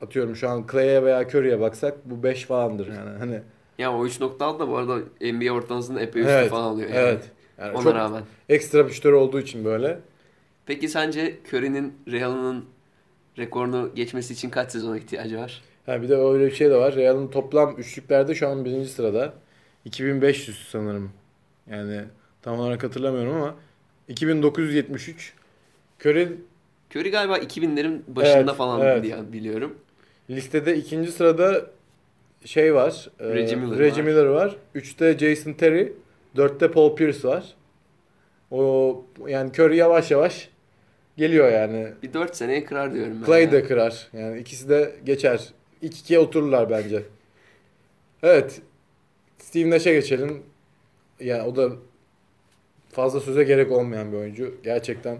[0.00, 3.18] Atıyorum şu an Clay'e veya Curry'e baksak bu 5 falandır yani.
[3.18, 3.40] Hani
[3.78, 6.50] Ya o 3.6 da bu arada NBA ortalamasında epey üstü evet.
[6.50, 6.98] falan alıyor yani.
[6.98, 7.30] Evet.
[7.58, 8.22] Yani Ona rağmen.
[8.48, 10.00] ekstra bir olduğu için böyle.
[10.66, 12.64] Peki sence Curry'nin Real'ın
[13.38, 15.62] rekorunu geçmesi için kaç sezona ihtiyacı var?
[15.86, 16.94] Ha bir de öyle bir şey de var.
[16.94, 19.34] Real'ın toplam üçlüklerde şu an birinci sırada.
[19.84, 21.12] 2500 sanırım.
[21.70, 22.04] Yani
[22.42, 23.54] tam olarak hatırlamıyorum ama
[24.08, 25.34] 2973.
[26.00, 26.28] Curry
[26.94, 29.02] Curry galiba 2000'lerin başında Evet, falan evet.
[29.04, 29.78] diye biliyorum.
[30.30, 31.66] listede ikinci sırada
[32.44, 33.08] şey var.
[33.20, 34.08] e, Reggie Miller Reggie var.
[34.08, 34.56] Miller var.
[34.74, 35.92] Üçte Jason Terry.
[36.36, 37.44] Dörtte Paul Pierce var.
[38.50, 40.48] O yani Curry yavaş yavaş
[41.16, 41.88] geliyor yani.
[42.02, 43.26] Bir 4 seneye kırar diyorum ben.
[43.26, 43.52] Clay ya.
[43.52, 44.08] de kırar.
[44.12, 45.48] Yani ikisi de geçer.
[45.82, 47.02] İlk ikiye otururlar bence.
[48.22, 48.60] Evet.
[49.38, 50.42] Steve Nash'e geçelim.
[51.20, 51.70] Yani o da
[52.92, 54.54] fazla söze gerek olmayan bir oyuncu.
[54.62, 55.18] Gerçekten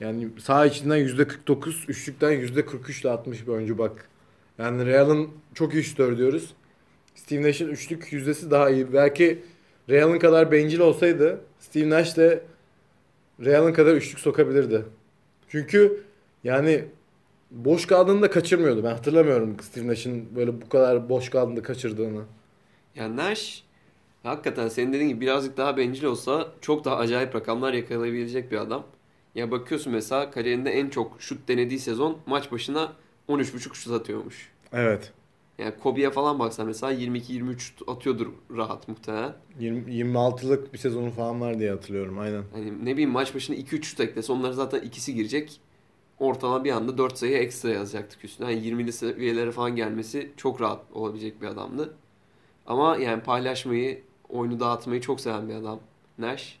[0.00, 4.08] yani saha içinden %49, üçlükten %43 ile atmış bir oyuncu bak.
[4.58, 6.54] Yani Real'ın çok iyi şutör diyoruz.
[7.14, 8.92] Steve Nash'in üçlük yüzdesi daha iyi.
[8.92, 9.42] Belki
[9.88, 12.42] Real'ın kadar bencil olsaydı Steve Nash de
[13.44, 14.84] Real'ın kadar üçlük sokabilirdi.
[15.48, 16.04] Çünkü
[16.44, 16.84] yani
[17.50, 18.84] boş kaldığında da kaçırmıyordu.
[18.84, 22.22] Ben hatırlamıyorum Steve Nash'in böyle bu kadar boş kaldığında kaçırdığını.
[22.94, 23.64] Yani Nash
[24.22, 28.86] hakikaten senin dediğin gibi birazcık daha bencil olsa çok daha acayip rakamlar yakalayabilecek bir adam.
[29.34, 32.92] Ya bakıyorsun mesela kariyerinde en çok şut denediği sezon maç başına
[33.28, 34.52] 13.5 şut atıyormuş.
[34.72, 35.12] Evet.
[35.58, 39.32] Yani Kobe'ye falan baksan mesela 22-23 şut atıyordur rahat muhtemelen.
[39.58, 42.44] 20, 26'lık bir sezonu falan var diye hatırlıyorum aynen.
[42.52, 45.60] Hani ne bileyim maç başına 2-3 şut eklese onları zaten ikisi girecek.
[46.18, 48.52] Ortalama bir anda 4 sayı ekstra yazacaktık üstüne.
[48.52, 51.94] Yani 20'li seviyelere falan gelmesi çok rahat olabilecek bir adamdı.
[52.66, 55.80] Ama yani paylaşmayı, oyunu dağıtmayı çok seven bir adam
[56.18, 56.58] Nash.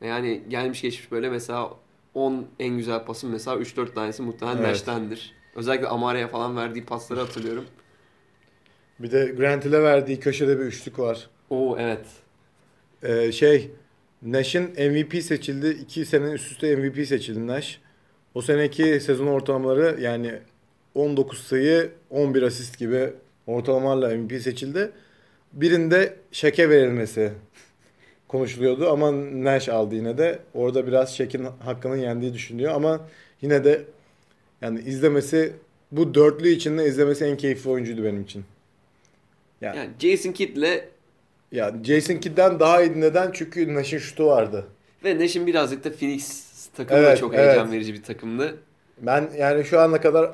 [0.00, 1.70] Yani gelmiş geçmiş böyle mesela
[2.14, 4.66] 10 en güzel pasın mesela 3-4 tanesi muhtemelen Evet.
[4.68, 5.34] Nash'tendir.
[5.54, 7.64] Özellikle Amare'ye falan verdiği pasları hatırlıyorum.
[8.98, 11.28] Bir de Grant ile verdiği köşede bir üçlük var.
[11.50, 12.06] Oo evet.
[13.02, 13.70] Ee, şey
[14.22, 15.68] Nash'in MVP seçildi.
[15.68, 17.80] 2 sene üst üste MVP seçildi Nash.
[18.34, 20.32] O seneki sezon ortalamaları yani
[20.94, 23.12] 19 sayı 11 asist gibi
[23.46, 24.92] ortalamalarla MVP seçildi.
[25.52, 27.32] Birinde şeke verilmesi
[28.32, 29.12] konuşuluyordu ama
[29.44, 30.38] Nash aldı yine de.
[30.54, 33.00] Orada biraz şekin hakkının yendiği düşünülüyor ama
[33.42, 33.84] yine de
[34.60, 35.52] yani izlemesi
[35.92, 38.44] bu dörtlü içinde izlemesi en keyifli oyuncuydu benim için.
[39.60, 40.84] Yani, Yani Jason Kidd'le
[41.52, 43.30] ya Jason Kidd'den daha iyi neden?
[43.32, 44.66] Çünkü Nash'in şutu vardı.
[45.04, 46.42] ve Nash'in birazcık da Phoenix
[46.76, 47.44] takımı da Evet, çok evet.
[47.46, 48.58] heyecan verici bir takımdı.
[48.98, 50.30] Ben yani şu ana kadar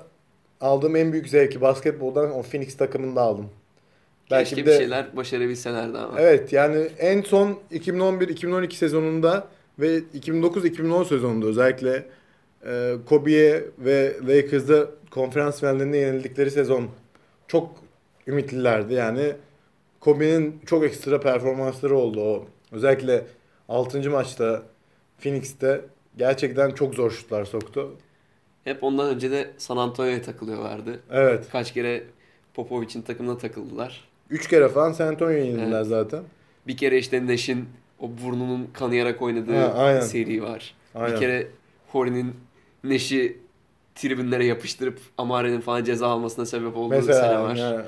[0.61, 3.51] aldığım en büyük zevki basketboldan o Phoenix takımında aldım.
[4.31, 6.21] Belki Keşke bir bir de şeyler başarabilselerdi ama.
[6.21, 12.05] evet yani en son 2011-2012 sezonunda ve 2009-2010 sezonunda özellikle
[12.67, 16.89] e, Kobe'ye ve Lakers'da konferans finallerinde yenildikleri sezon
[17.49, 17.71] çok
[18.27, 18.95] ümitlilerdi.
[18.95, 19.33] Yani
[20.01, 22.47] Kobe'nin çok ekstra performansları oldu o.
[22.73, 23.25] Özellikle
[23.69, 24.11] 6.
[24.11, 24.63] maçta
[25.19, 25.81] Phoenix'te
[26.17, 27.97] gerçekten çok zor şutlar soktu.
[28.65, 31.01] Hep ondan önce de San Antonio'ya takılıyorlardı.
[31.11, 31.45] Evet.
[31.53, 32.05] Kaç kere
[32.55, 34.09] Popovic'in takımına takıldılar.
[34.31, 35.87] Üç kere falan San Antonio'ya yenildiler Evet.
[35.87, 36.23] zaten.
[36.67, 37.69] Bir kere işte Nash'in
[38.01, 40.01] o burnunun kanayarak oynadığı Ha, aynen.
[40.01, 40.75] seri var.
[40.95, 41.15] Aynen.
[41.15, 41.47] Bir kere
[41.89, 42.35] Horry'nin
[42.85, 43.39] Nash'i
[43.95, 47.57] tribünlere yapıştırıp Amare'nin falan ceza almasına sebep olduğu sene Mesela var.
[47.57, 47.85] yani,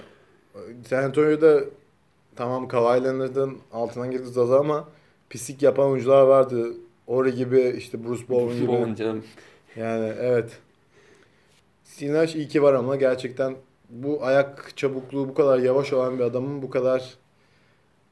[0.89, 1.61] San Antonio'da
[2.37, 4.89] tamam Kawhi Leonard'ın altından girdi Zaza ama
[5.31, 6.67] pislik yapan oyuncular vardı.
[7.07, 8.69] Ori gibi işte Bruce Bowen gibi.
[8.69, 9.25] Bowen canım.
[9.77, 10.59] Yani evet.
[12.03, 13.55] Nash iyi ki var ama gerçekten
[13.91, 17.15] bu ayak çabukluğu bu kadar yavaş olan bir adamın bu kadar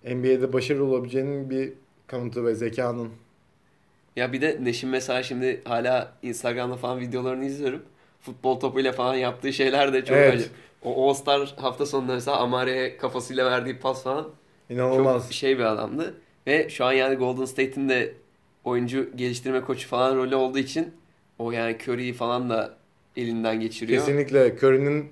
[0.05, 1.73] NBA'de başarılı olabileceğinin bir
[2.07, 3.11] kanıtı ve zekanın.
[4.17, 7.83] Ya bir de Neş'in mesela şimdi hala Instagram'da falan videolarını izliyorum.
[8.21, 10.35] Futbol topuyla falan yaptığı şeyler de çok Evet.
[10.35, 10.51] acayip.
[10.85, 14.29] O All-Star hafta sonunda mesela Amare'ye kafasıyla verdiği pas falan
[14.71, 15.23] İnanılmaz.
[15.23, 16.15] çok şey bir adamdı.
[16.47, 18.15] Ve şu an yani Golden State'in de
[18.65, 20.95] oyuncu geliştirme koçu falan rolü olduğu için
[21.39, 22.75] o yani Curry'i falan da
[23.17, 24.01] elinden geçiriyor.
[24.01, 25.09] Kesinlikle Curry'nin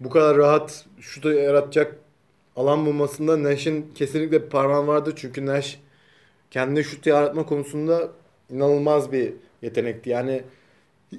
[0.00, 1.96] bu kadar rahat şutu yaratacak
[2.56, 5.12] alan bulmasında Nash'in kesinlikle bir parmağı vardı.
[5.16, 5.78] Çünkü Nash
[6.50, 8.10] kendine şut yaratma konusunda
[8.50, 9.32] inanılmaz bir
[9.62, 10.10] yetenekti.
[10.10, 10.42] Yani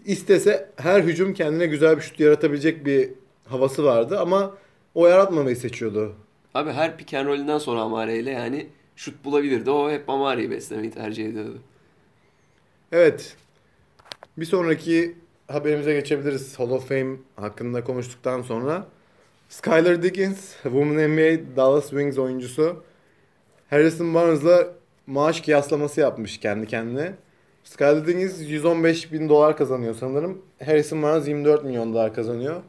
[0.05, 3.09] istese her hücum kendine güzel bir şut yaratabilecek bir
[3.45, 4.57] havası vardı ama
[4.95, 6.15] o yaratmamayı seçiyordu.
[6.53, 9.71] Abi her pick and roll'ünden sonra Amare ile yani şut bulabilirdi.
[9.71, 11.57] O hep Amare'yi beslemeyi tercih ediyordu.
[12.91, 13.35] Evet.
[14.37, 15.15] Bir sonraki
[15.47, 16.59] haberimize geçebiliriz.
[16.59, 18.87] Hall of Fame hakkında konuştuktan sonra.
[19.49, 22.83] Skylar Diggins, Women NBA Dallas Wings oyuncusu.
[23.69, 24.67] Harrison Barnes'la
[25.07, 27.13] maaş kıyaslaması yapmış kendi kendine.
[27.63, 30.41] Skylar Diggins 115 bin dolar kazanıyor sanırım.
[30.65, 32.61] Harrison Barnes 24 milyon dolar kazanıyor.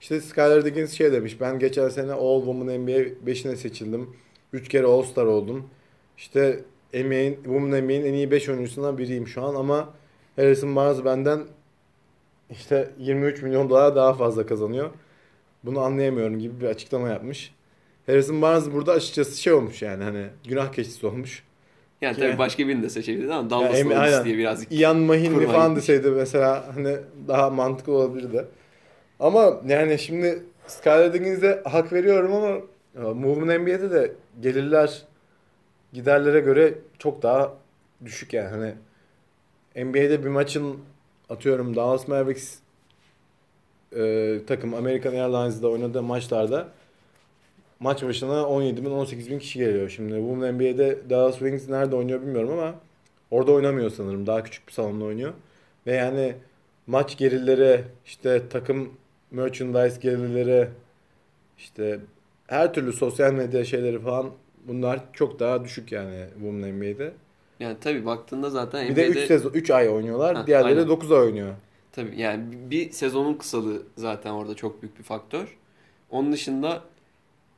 [0.00, 1.40] İşte Skylar Diggins şey demiş.
[1.40, 4.10] Ben geçen sene All Women NBA 5'ine seçildim.
[4.52, 5.64] 3 kere All Star oldum.
[6.18, 6.60] İşte
[6.94, 9.94] NBA'in, Women NBA'in en iyi 5 oyuncusundan biriyim şu an ama
[10.36, 11.40] Harrison Barnes benden
[12.52, 14.90] işte 23 milyon dolar daha fazla kazanıyor.
[15.64, 17.54] Bunu anlayamıyorum gibi bir açıklama yapmış.
[18.06, 21.42] Harrison Barnes burada açıkçası şey olmuş yani hani günah keçisi olmuş.
[22.00, 24.24] Yani Yani- tabii başka birini de seçebilirdi ama Dallas oyuncusu aynen.
[24.24, 24.72] diye birazcık.
[24.72, 26.96] Ian Kurban falan deseydi mesela hani
[27.28, 28.44] daha mantıklı olabilirdi.
[29.20, 32.50] Ama yani şimdi Skylar Diggins'e hak veriyorum ama
[32.96, 35.02] e, Movement NBA'de de gelirler
[35.92, 37.54] giderlere göre çok daha
[38.04, 38.48] düşük yani.
[38.48, 38.74] Hani
[39.86, 40.78] NBA'de bir maçın
[41.32, 42.58] atıyorum Dallas Mavericks
[43.96, 46.68] e, takım American Airlines'da oynadığı maçlarda
[47.80, 49.88] maç başına 17 bin 18 bin kişi geliyor.
[49.88, 52.74] Şimdi Women NBA'de Dallas Wings nerede oynuyor bilmiyorum ama
[53.30, 54.26] orada oynamıyor sanırım.
[54.26, 55.32] Daha küçük bir salonda oynuyor.
[55.86, 56.34] Ve yani
[56.86, 58.90] maç gelirleri işte takım
[59.30, 60.68] merchandise gelirleri
[61.58, 62.00] işte
[62.46, 64.30] her türlü sosyal medya şeyleri falan
[64.66, 67.12] bunlar çok daha düşük yani Women NBA'de.
[67.62, 70.36] Yani tabii baktığında zaten Bir de 3 NBA'de sezon 3 ay oynuyorlar.
[70.36, 70.88] Ha, diğerleri aynen.
[70.88, 71.54] 9 ay oynuyor.
[71.92, 75.56] tabii yani bir sezonun kısalığı zaten orada çok büyük bir faktör.
[76.10, 76.82] Onun dışında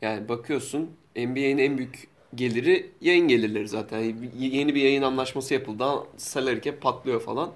[0.03, 4.15] yani bakıyorsun NBA'nin en büyük geliri yayın gelirleri zaten.
[4.39, 5.85] Yeni bir yayın anlaşması yapıldı.
[6.17, 7.51] Salary cap patlıyor falan.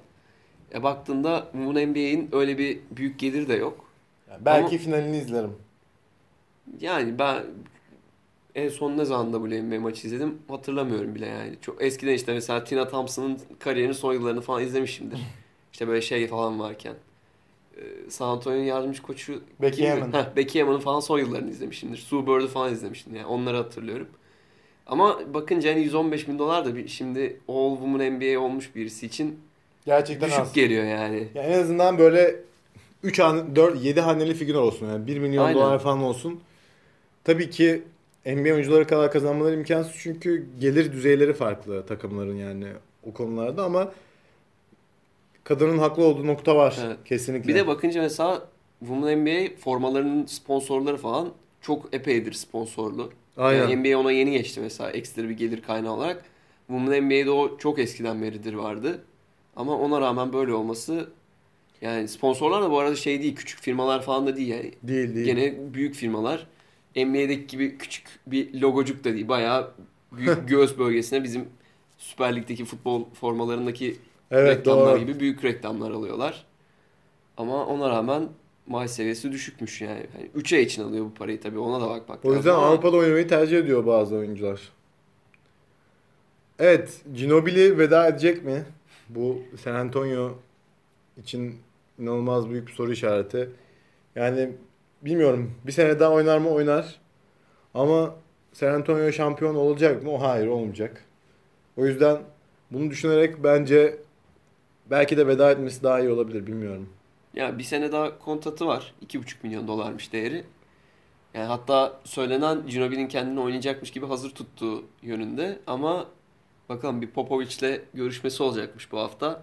[0.74, 3.84] E baktığında bu NBA'in öyle bir büyük geliri de yok.
[4.30, 5.52] Yani belki Ama- finalini izlerim.
[6.80, 7.44] Yani ben
[8.54, 11.54] en son ne zaman WNBA maçı izledim hatırlamıyorum bile yani.
[11.62, 15.20] Çok eskiden işte mesela Tina Thompson'ın kariyerinin son yıllarını falan izlemişimdir.
[15.72, 16.94] İşte böyle şey falan varken.
[17.76, 17.80] Ee,
[18.10, 20.00] San Antonio'nun yardımcı koçu Becky kimdi?
[20.00, 20.18] Hammon.
[20.18, 21.98] Heh, Becky Hammon'ın falan son yıllarını izlemişimdir.
[21.98, 24.08] Sue Bird'ü falan izlemiştim yani onları hatırlıyorum.
[24.86, 29.38] Ama bakınca hani 115 bin dolar da bir, şimdi All Women NBA olmuş birisi için
[29.86, 30.52] Gerçekten düşük az.
[30.52, 31.28] geliyor yani.
[31.34, 32.36] Yani en azından böyle
[33.02, 35.60] 3 han 4 7 haneli figür olsun yani 1 milyon Aynen.
[35.60, 36.40] dolar falan olsun.
[37.24, 37.82] Tabii ki
[38.36, 42.66] NBA oyuncuları kadar kazanmaları imkansız çünkü gelir düzeyleri farklı takımların yani
[43.02, 43.92] o konularda ama
[45.44, 46.96] kadının haklı olduğu nokta var Evet.
[47.04, 47.48] kesinlikle.
[47.48, 53.12] Bir de bakınca mesela Women NBA formalarının sponsorları falan çok epeydir sponsorlu.
[53.36, 53.68] Aynen.
[53.68, 56.24] Yani NBA ona yeni geçti mesela ekstra bir gelir kaynağı olarak.
[56.66, 59.02] Women NBA'de o çok eskiden beridir vardı.
[59.56, 61.08] Ama ona rağmen böyle olması
[61.80, 64.72] yani sponsorlar da bu arada şey değil küçük firmalar falan da değil yani.
[64.82, 65.26] değil değil.
[65.26, 66.46] Gene büyük firmalar.
[66.96, 69.28] NBA'deki gibi küçük bir logocuk da değil.
[69.28, 69.70] Bayağı
[70.12, 71.44] büyük göğüs bölgesine bizim
[71.98, 73.96] Süper Lig'deki futbol formalarındaki
[74.30, 74.98] evet reklamlar doğru.
[74.98, 76.44] gibi büyük reklamlar alıyorlar.
[77.36, 78.28] Ama ona rağmen
[78.66, 80.06] maaş seviyesi düşükmüş yani.
[80.18, 82.72] yani 3 ay için alıyor bu parayı tabii ona da bakmak O yüzden lazım ama-
[82.72, 84.60] Avrupa'da oynamayı tercih ediyor bazı oyuncular.
[86.58, 88.64] Evet, Ginobili veda edecek mi?
[89.08, 90.32] Bu San Antonio
[91.22, 91.56] için
[91.98, 93.50] inanılmaz büyük bir soru işareti.
[94.16, 94.50] Yani
[95.02, 95.54] bilmiyorum.
[95.66, 96.50] Bir sene daha oynar mı?
[96.50, 97.00] Oynar.
[97.74, 98.14] Ama
[98.52, 100.10] San Antonio şampiyon olacak mı?
[100.10, 101.04] O hayır olmayacak.
[101.76, 102.18] O yüzden
[102.70, 103.96] bunu düşünerek bence
[104.90, 106.46] belki de veda etmesi daha iyi olabilir.
[106.46, 106.88] Bilmiyorum.
[107.34, 108.94] Ya bir sene daha kontratı var.
[109.06, 110.44] 2,5 milyon dolarmış değeri.
[111.34, 115.58] Yani hatta söylenen Ginobili'nin kendini oynayacakmış gibi hazır tuttuğu yönünde.
[115.66, 116.06] Ama
[116.68, 119.42] bakalım bir Popovic'le görüşmesi olacakmış bu hafta.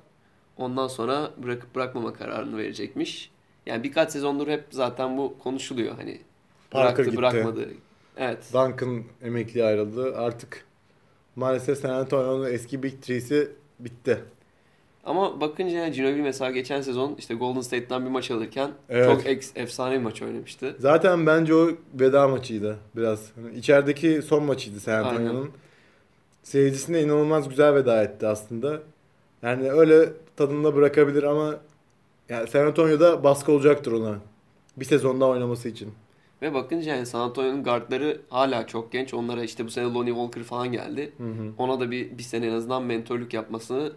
[0.57, 3.31] Ondan sonra bırakıp bırakmama kararını verecekmiş.
[3.65, 5.95] Yani birkaç sezondur hep zaten bu konuşuluyor.
[5.95, 6.21] Hani
[6.71, 7.17] Parker bıraktı gitti.
[7.17, 7.69] bırakmadı.
[8.17, 8.38] Evet.
[8.54, 10.17] Duncan emekliye ayrıldı.
[10.17, 10.65] Artık
[11.36, 14.19] maalesef San Antonio'nun eski Big Three'si bitti.
[15.06, 19.06] Ama bakınca yani Ginobili mesela geçen sezon işte Golden State'den bir maç alırken Evet.
[19.12, 20.75] çok eks- efsane bir maç oynamıştı.
[20.80, 23.32] Zaten bence o veda maçıydı biraz.
[23.36, 25.51] Hani içerideki son maçıydı San Antonio'nun.
[26.43, 28.80] Seyircisine inanılmaz güzel veda etti aslında.
[29.41, 31.56] Yani öyle tadında bırakabilir ama
[32.29, 34.19] yani San Antonio'da baskı olacaktır ona.
[34.77, 35.93] Bir sezonda oynaması için.
[36.41, 39.13] Ve bakınca yani San Antonio'nun guardları hala çok genç.
[39.13, 41.11] Onlara işte bu sene Lonnie Walker falan geldi.
[41.17, 41.51] Hı hı.
[41.57, 43.91] Ona da bir, bir sene en azından mentorluk yapmasını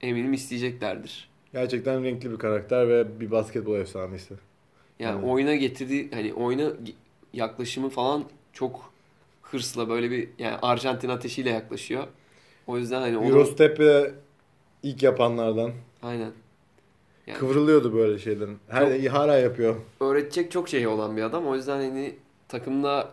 [0.00, 1.30] eminim isteyeceklerdir.
[1.52, 4.34] Gerçekten renkli bir karakter ve bir basketbol efsanesi.
[4.98, 5.30] Yani Evet.
[5.30, 6.70] oyuna getirdiği hani oyuna
[7.32, 8.92] yaklaşımı falan çok
[9.42, 12.04] hırsla böyle bir yani Arjantin ateşiyle yaklaşıyor.
[12.66, 14.14] O yüzden hani onu Eurostep'e
[14.82, 15.72] ilk yapanlardan.
[16.02, 16.32] aynen.
[17.26, 18.58] Yani Kıvrılıyordu böyle şeylerin.
[18.68, 19.76] Her, hala yapıyor.
[20.00, 21.46] öğretecek çok şey olan bir adam.
[21.46, 22.14] O yüzden hani
[22.48, 23.10] takımda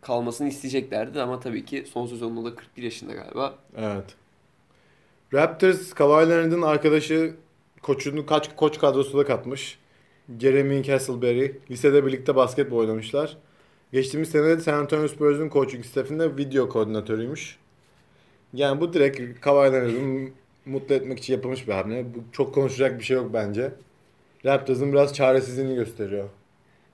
[0.00, 3.54] kalmasını isteyeceklerdi ama tabii ki son sezonunda da 41 yaşında galiba.
[3.76, 4.04] Evet.
[5.34, 7.34] Raptors Kawhi Leonard'ın arkadaşı
[7.82, 9.78] koçunu kaç koç kadrosuna katmış.
[10.40, 11.58] Jeremy Castleberry.
[11.70, 13.36] Lisede birlikte basketbol oynamışlar.
[13.92, 17.58] Geçtiğimiz sene San Antonio Spurs'un coaching staffinde video koordinatörüymüş.
[18.54, 20.32] Yani bu direkt Kawhi Leonard'ı
[20.66, 22.14] mutlu etmek için yapılmış bir hamle.
[22.14, 23.72] Bu çok konuşacak bir şey yok bence.
[24.44, 26.28] Raptors'ın biraz çaresizliğini gösteriyor.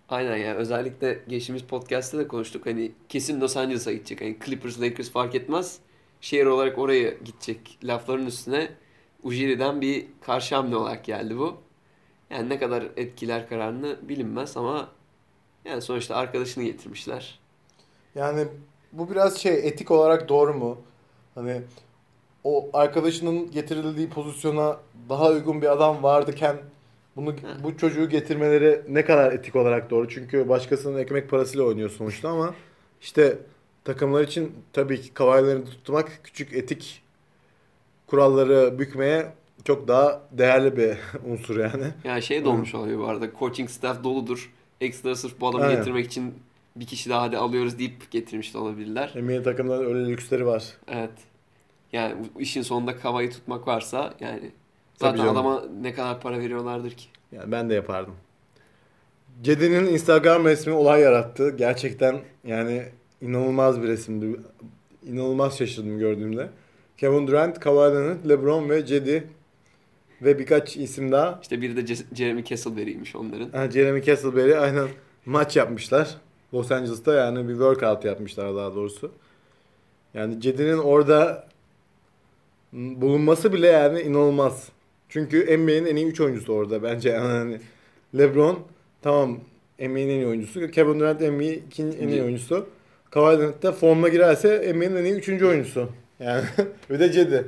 [0.09, 2.67] Aynen yani özellikle geçtiğimiz podcast'te de konuştuk.
[2.67, 4.21] Hani kesin Los Angeles'a gidecek.
[4.21, 5.79] Hani Clippers, Lakers fark etmez.
[6.21, 8.71] Şehir olarak oraya gidecek lafların üstüne
[9.23, 11.57] Ujiri'den bir karşı hamle olarak geldi bu.
[12.31, 14.89] Yani ne kadar etkiler kararını bilinmez ama
[15.65, 17.39] yani sonuçta arkadaşını getirmişler.
[18.15, 18.47] Yani
[18.93, 20.79] bu biraz şey etik olarak doğru mu?
[21.35, 21.63] Hani
[22.45, 24.77] o arkadaşının getirildiği pozisyona
[25.09, 26.57] daha uygun bir adam vardıken
[27.17, 30.09] bunu bu çocuğu getirmeleri ne kadar etik olarak doğru?
[30.09, 32.55] Çünkü başkasının ekmek parasıyla oynuyor sonuçta ama
[33.01, 33.39] işte
[33.85, 37.03] takımlar için tabii ki kavaylarını tutmak küçük etik
[38.07, 39.33] kuralları bükmeye
[39.65, 40.97] çok daha değerli bir
[41.33, 41.85] unsur yani.
[42.05, 43.31] Yani şey de olmuş oluyor bu arada.
[43.39, 44.53] Coaching staff doludur.
[44.81, 45.77] Ekstra sırf bu adamı Aynen.
[45.77, 46.35] getirmek için
[46.77, 49.13] bir kişi daha hadi alıyoruz deyip getirmiş de olabilirler.
[49.17, 50.65] NBA takımların öyle lüksleri var.
[50.89, 51.11] Evet.
[51.93, 54.51] Yani işin sonunda kavayı tutmak varsa yani
[54.97, 57.05] zaten adama ne kadar para veriyorlardır ki.
[57.33, 58.15] Yani ben de yapardım.
[59.43, 61.57] Cedi'nin Instagram resmi olay yarattı.
[61.57, 62.83] Gerçekten yani
[63.21, 64.41] inanılmaz bir resimdi.
[65.07, 66.51] İnanılmaz şaşırdım gördüğümde.
[66.97, 69.29] Kevin Durant, Kawhi Leonard, LeBron ve Cedi
[70.23, 71.39] ve birkaç isim daha.
[71.43, 73.51] İşte biri de Jeremy Castleberry'ymiş onların.
[73.51, 74.89] Ha, Jeremy Castleberry aynen
[75.27, 76.17] maç yapmışlar.
[76.55, 79.13] Los Angeles'ta yani bir workout yapmışlar daha doğrusu.
[80.15, 81.50] Yani Cedi'nin orada
[82.73, 84.69] bulunması bile yani inanılmaz.
[85.09, 87.11] Çünkü NBA'nin en iyi 3 oyuncusu orada bence.
[87.11, 87.59] Yani
[88.19, 88.59] LeBron
[89.03, 89.41] tamam
[89.79, 90.71] NBA'nin en iyi oyuncusu.
[90.71, 92.67] Kevin Durant NBA'nin ikinci en iyi oyuncusu.
[93.11, 95.43] Kawhi Leonard da formuna girerse NBA'nin en iyi 3.
[95.43, 95.89] oyuncusu.
[96.21, 96.45] Yani
[96.91, 97.35] bir de Cedi.
[97.35, 97.47] Yani,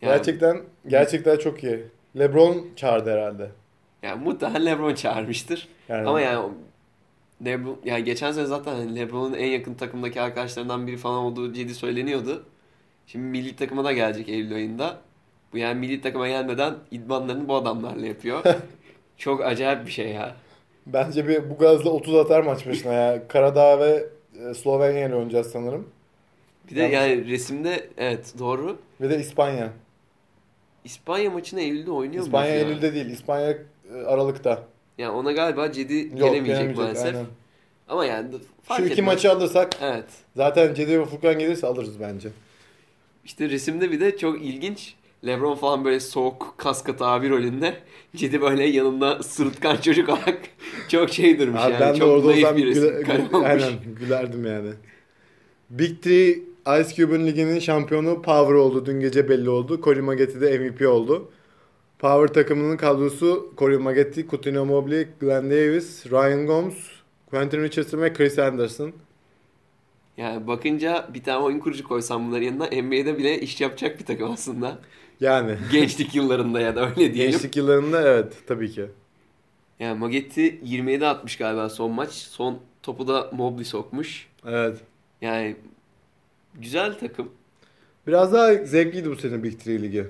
[0.00, 1.82] Gerçekten gerçekten çok iyi.
[2.18, 3.50] LeBron çağırdı herhalde.
[4.02, 5.68] yani muhtemelen LeBron çağırmıştır.
[5.88, 6.48] Yani Ama yani
[7.44, 11.74] LeBron yani geçen sene zaten hani LeBron'un en yakın takımdaki arkadaşlarından biri falan olduğu ciddi
[11.74, 12.44] söyleniyordu.
[13.12, 14.98] Şimdi milli takıma da gelecek Eylül ayında.
[15.52, 18.42] Bu yani milli takıma gelmeden idmanlarını bu adamlarla yapıyor.
[19.18, 20.34] Çok acayip bir şey ya.
[20.86, 23.28] Bence bir bu gazla 30 atar maç başına ya.
[23.28, 24.06] Karadağ ve
[24.50, 25.88] e, Slovenya ile oynayacağız sanırım.
[26.70, 28.78] Bir de Yalnız- yani resimde evet doğru.
[29.00, 29.70] Ve de İspanya.
[30.84, 32.68] İspanya maçını Eylül'de oynuyor İspanya muyuz ya?
[32.68, 33.06] Eylül'de değil.
[33.06, 34.62] İspanya e, Aralık'ta.
[34.98, 37.06] Yani ona galiba Cedi Yok gelemeyecek, gelemeyecek, maalesef.
[37.14, 37.26] aynen.
[37.88, 38.28] Ama yani
[38.62, 39.06] fark Şu iki etmez.
[39.06, 40.04] maçı alırsak Evet.
[40.36, 42.28] zaten Cedi ve Furkan gelirse alırız bence.
[43.30, 44.94] İşte resimde bir de çok ilginç.
[45.26, 47.74] LeBron falan böyle soğuk kaskat abi rolünde.
[48.16, 50.38] Cedi böyle yanında sırıtkan çocuk olarak
[50.88, 51.80] çok şey durmuş Abi yani.
[51.80, 52.82] ben de çok orada naif olsam bir resim.
[52.82, 54.70] güle- güle- aynen gülerdim yani.
[55.70, 56.30] Big Three
[56.80, 58.86] Ice Cube'un liginin şampiyonu Power oldu.
[58.86, 59.80] Dün gece belli oldu.
[59.82, 61.30] Cory Maggette de MVP oldu.
[61.98, 66.76] Power takımının kadrosu Cory Maggette, Coutinho Mobley, Glenn Davis, Ryan Gomes,
[67.26, 68.92] Quentin Richardson ve Chris Anderson.
[70.20, 74.30] Yani bakınca bir tane oyun kurucu koysam bunların yanına NBA'de bile iş yapacak bir takım
[74.30, 74.78] aslında.
[75.20, 77.32] Yani Gençlik yıllarında ya da öyle diyelim.
[77.32, 78.86] gençlik yıllarında evet tabii ki.
[79.78, 82.10] Yani Magetti 27 atmış galiba son maç.
[82.10, 84.28] Son topu da Mobley sokmuş.
[84.46, 84.76] Evet.
[85.20, 85.56] Yani
[86.54, 87.28] güzel takım.
[88.06, 90.06] Biraz daha zevkliydi bu sene Big Three Ligi.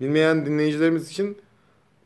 [0.00, 1.38] Bilmeyen dinleyicilerimiz için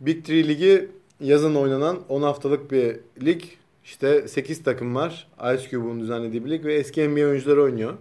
[0.00, 0.88] Big Three Ligi
[1.20, 3.42] yazın oynanan 10 haftalık bir lig.
[3.84, 5.28] İşte 8 takım var.
[5.54, 7.94] Ice Cube'un düzenlediği bir lig ve eski NBA oyuncuları oynuyor.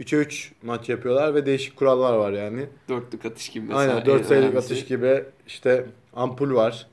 [0.00, 2.66] 3'e 3 maç yapıyorlar ve değişik kurallar var yani.
[2.88, 3.80] Dörtlük atış gibi mesela.
[3.80, 6.86] Aynen en 4 sayılık atış gibi işte ampul var.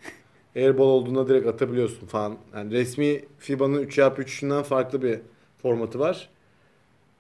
[0.56, 2.38] Airball olduğunda direkt atabiliyorsun falan.
[2.56, 5.20] Yani resmi FIBA'nın 3x3'ünden farklı bir
[5.62, 6.30] formatı var.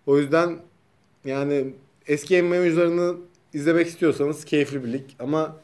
[0.05, 0.57] O yüzden
[1.25, 1.73] yani
[2.07, 3.15] eski NBA oyuncularını
[3.53, 5.57] izlemek istiyorsanız keyifli bir lig ama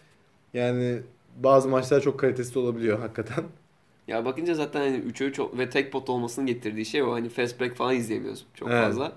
[0.53, 0.99] yani
[1.37, 3.43] bazı maçlar çok kalitesiz olabiliyor hakikaten.
[4.07, 7.11] Ya bakınca zaten hani 3'e 3 ve tek pot olmasının getirdiği şey o.
[7.11, 8.83] Hani fast break falan izleyemiyoruz çok Evet.
[8.85, 9.11] fazla.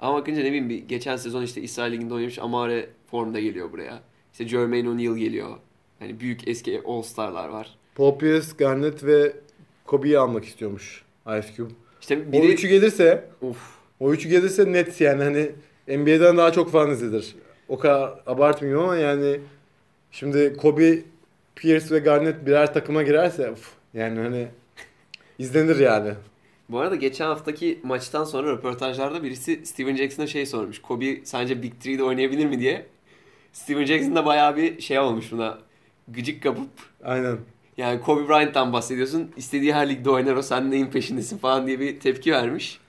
[0.00, 4.00] Ama bakınca ne bileyim bir geçen sezon işte İsrail Ligi'nde oynamış Amare formda geliyor buraya.
[4.32, 5.48] İşte Jermaine O'Neal geliyor.
[5.98, 7.78] Hani büyük eski All-Star'lar var.
[8.18, 9.32] Pierce, Garnett ve
[9.86, 11.72] Kobe'yi almak istiyormuş Ice Cube.
[12.00, 12.52] İşte O biri...
[12.52, 13.56] üçü gelirse, Of.
[14.00, 15.50] o üçü gelirse net yani hani
[15.98, 17.34] NBA'den daha çok fan izlenir.
[17.68, 19.40] O kadar abartmıyorum ama yani
[20.10, 20.98] şimdi Kobe,
[21.56, 24.48] Pierce ve Garnett birer takıma girerse uf, yani hani
[25.38, 26.12] izlenir yani.
[26.68, 30.82] Bu arada geçen haftaki maçtan sonra röportajlarda birisi Steven Jackson'a şey sormuş.
[30.82, 32.86] Kobe sence Big Three'de oynayabilir mi diye.
[33.52, 35.58] Steven Jackson da bayağı bir şey olmuş buna.
[36.08, 36.68] Gıcık kapıp
[37.04, 37.38] Aynen.
[37.76, 39.30] yani Kobe Bryant'tan bahsediyorsun.
[39.36, 42.80] İstediği her ligde oynar o sen neyin peşindesin falan diye bir tepki vermiş.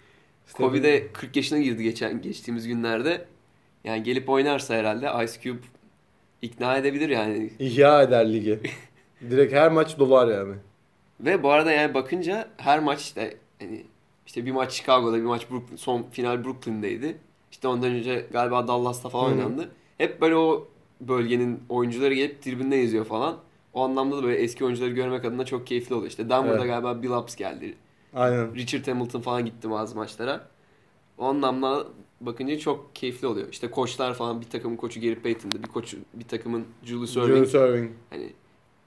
[0.54, 3.26] Kobe de 40 yaşına girdi geçen geçtiğimiz günlerde.
[3.84, 5.62] Yani gelip oynarsa herhalde Ice Cube
[6.42, 7.50] ikna edebilir yani.
[7.60, 8.60] İhya eder ligi.
[9.30, 10.56] Direkt her maç dolar yani.
[11.22, 13.86] Ve bu arada yani bakınca her maç işte hani
[14.28, 17.18] işte bir maç Chicago'da bir maç Brooklyn, son final Brooklyn'deydi.
[17.52, 19.36] İşte ondan önce galiba Dallas'ta falan Hı hı.
[19.36, 19.72] oynandı.
[19.98, 20.68] Hep böyle o
[21.02, 23.38] bölgenin oyuncuları gelip tribünden izliyor falan.
[23.74, 26.10] O anlamda da böyle eski oyuncuları görmek adına çok keyifli oluyor.
[26.10, 26.68] İşte Denver'da Evet.
[26.68, 27.76] galiba Bill Ups geldi.
[28.14, 28.56] Aynen.
[28.56, 30.48] Richard Hamilton falan gitti bazı maçlara.
[31.18, 31.88] O anlamda
[32.22, 33.48] bakınca çok keyifli oluyor.
[33.52, 35.64] İşte koçlar falan bir takımın koçu Gary Payton'dı.
[35.64, 37.30] Bir koçu bir takımın Julius Erving.
[37.30, 37.92] Julius Erving.
[38.10, 38.30] Hani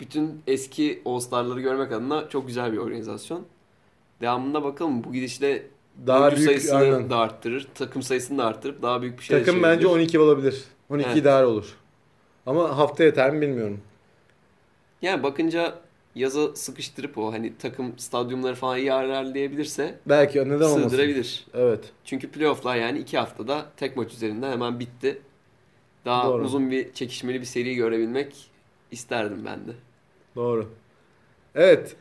[0.01, 3.43] bütün eski All-Star'ları görmek adına çok güzel bir organizasyon.
[4.21, 5.63] Devamında bakalım bu gidişle
[6.07, 7.11] Daha büyük sayısını aynen.
[7.11, 10.65] da arttırır, takım sayısını da arttırıp daha büyük bir şey Takım bence 12 olabilir.
[10.91, 11.17] 12 Evet.
[11.17, 11.77] ideal olur.
[12.47, 13.81] Ama hafta yeter mi bilmiyorum.
[15.03, 15.75] Yani bakınca
[16.15, 20.89] yaza sıkıştırıp o hani takım stadyumları falan iyi ayarlayabilirse Belki neden olmasın.
[20.89, 21.47] sığdırabilir.
[21.55, 21.81] Evet.
[22.05, 25.23] Çünkü playoff'lar yani iki haftada tek maç üzerinden hemen bitti.
[26.05, 26.45] Daha Doğru.
[26.45, 28.51] uzun bir çekişmeli bir seri görebilmek
[28.91, 29.73] isterdim ben de.
[30.37, 30.69] Doğru.
[31.55, 31.97] Evet.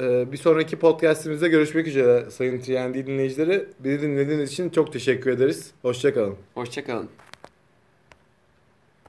[0.00, 3.66] e, Bir sonraki podcastimizde görüşmek üzere sayın TND dinleyicileri.
[3.80, 5.70] Bizi dinlediğiniz için çok teşekkür ederiz.
[5.82, 6.36] Hoşçakalın.
[6.54, 7.08] Hoşçakalın.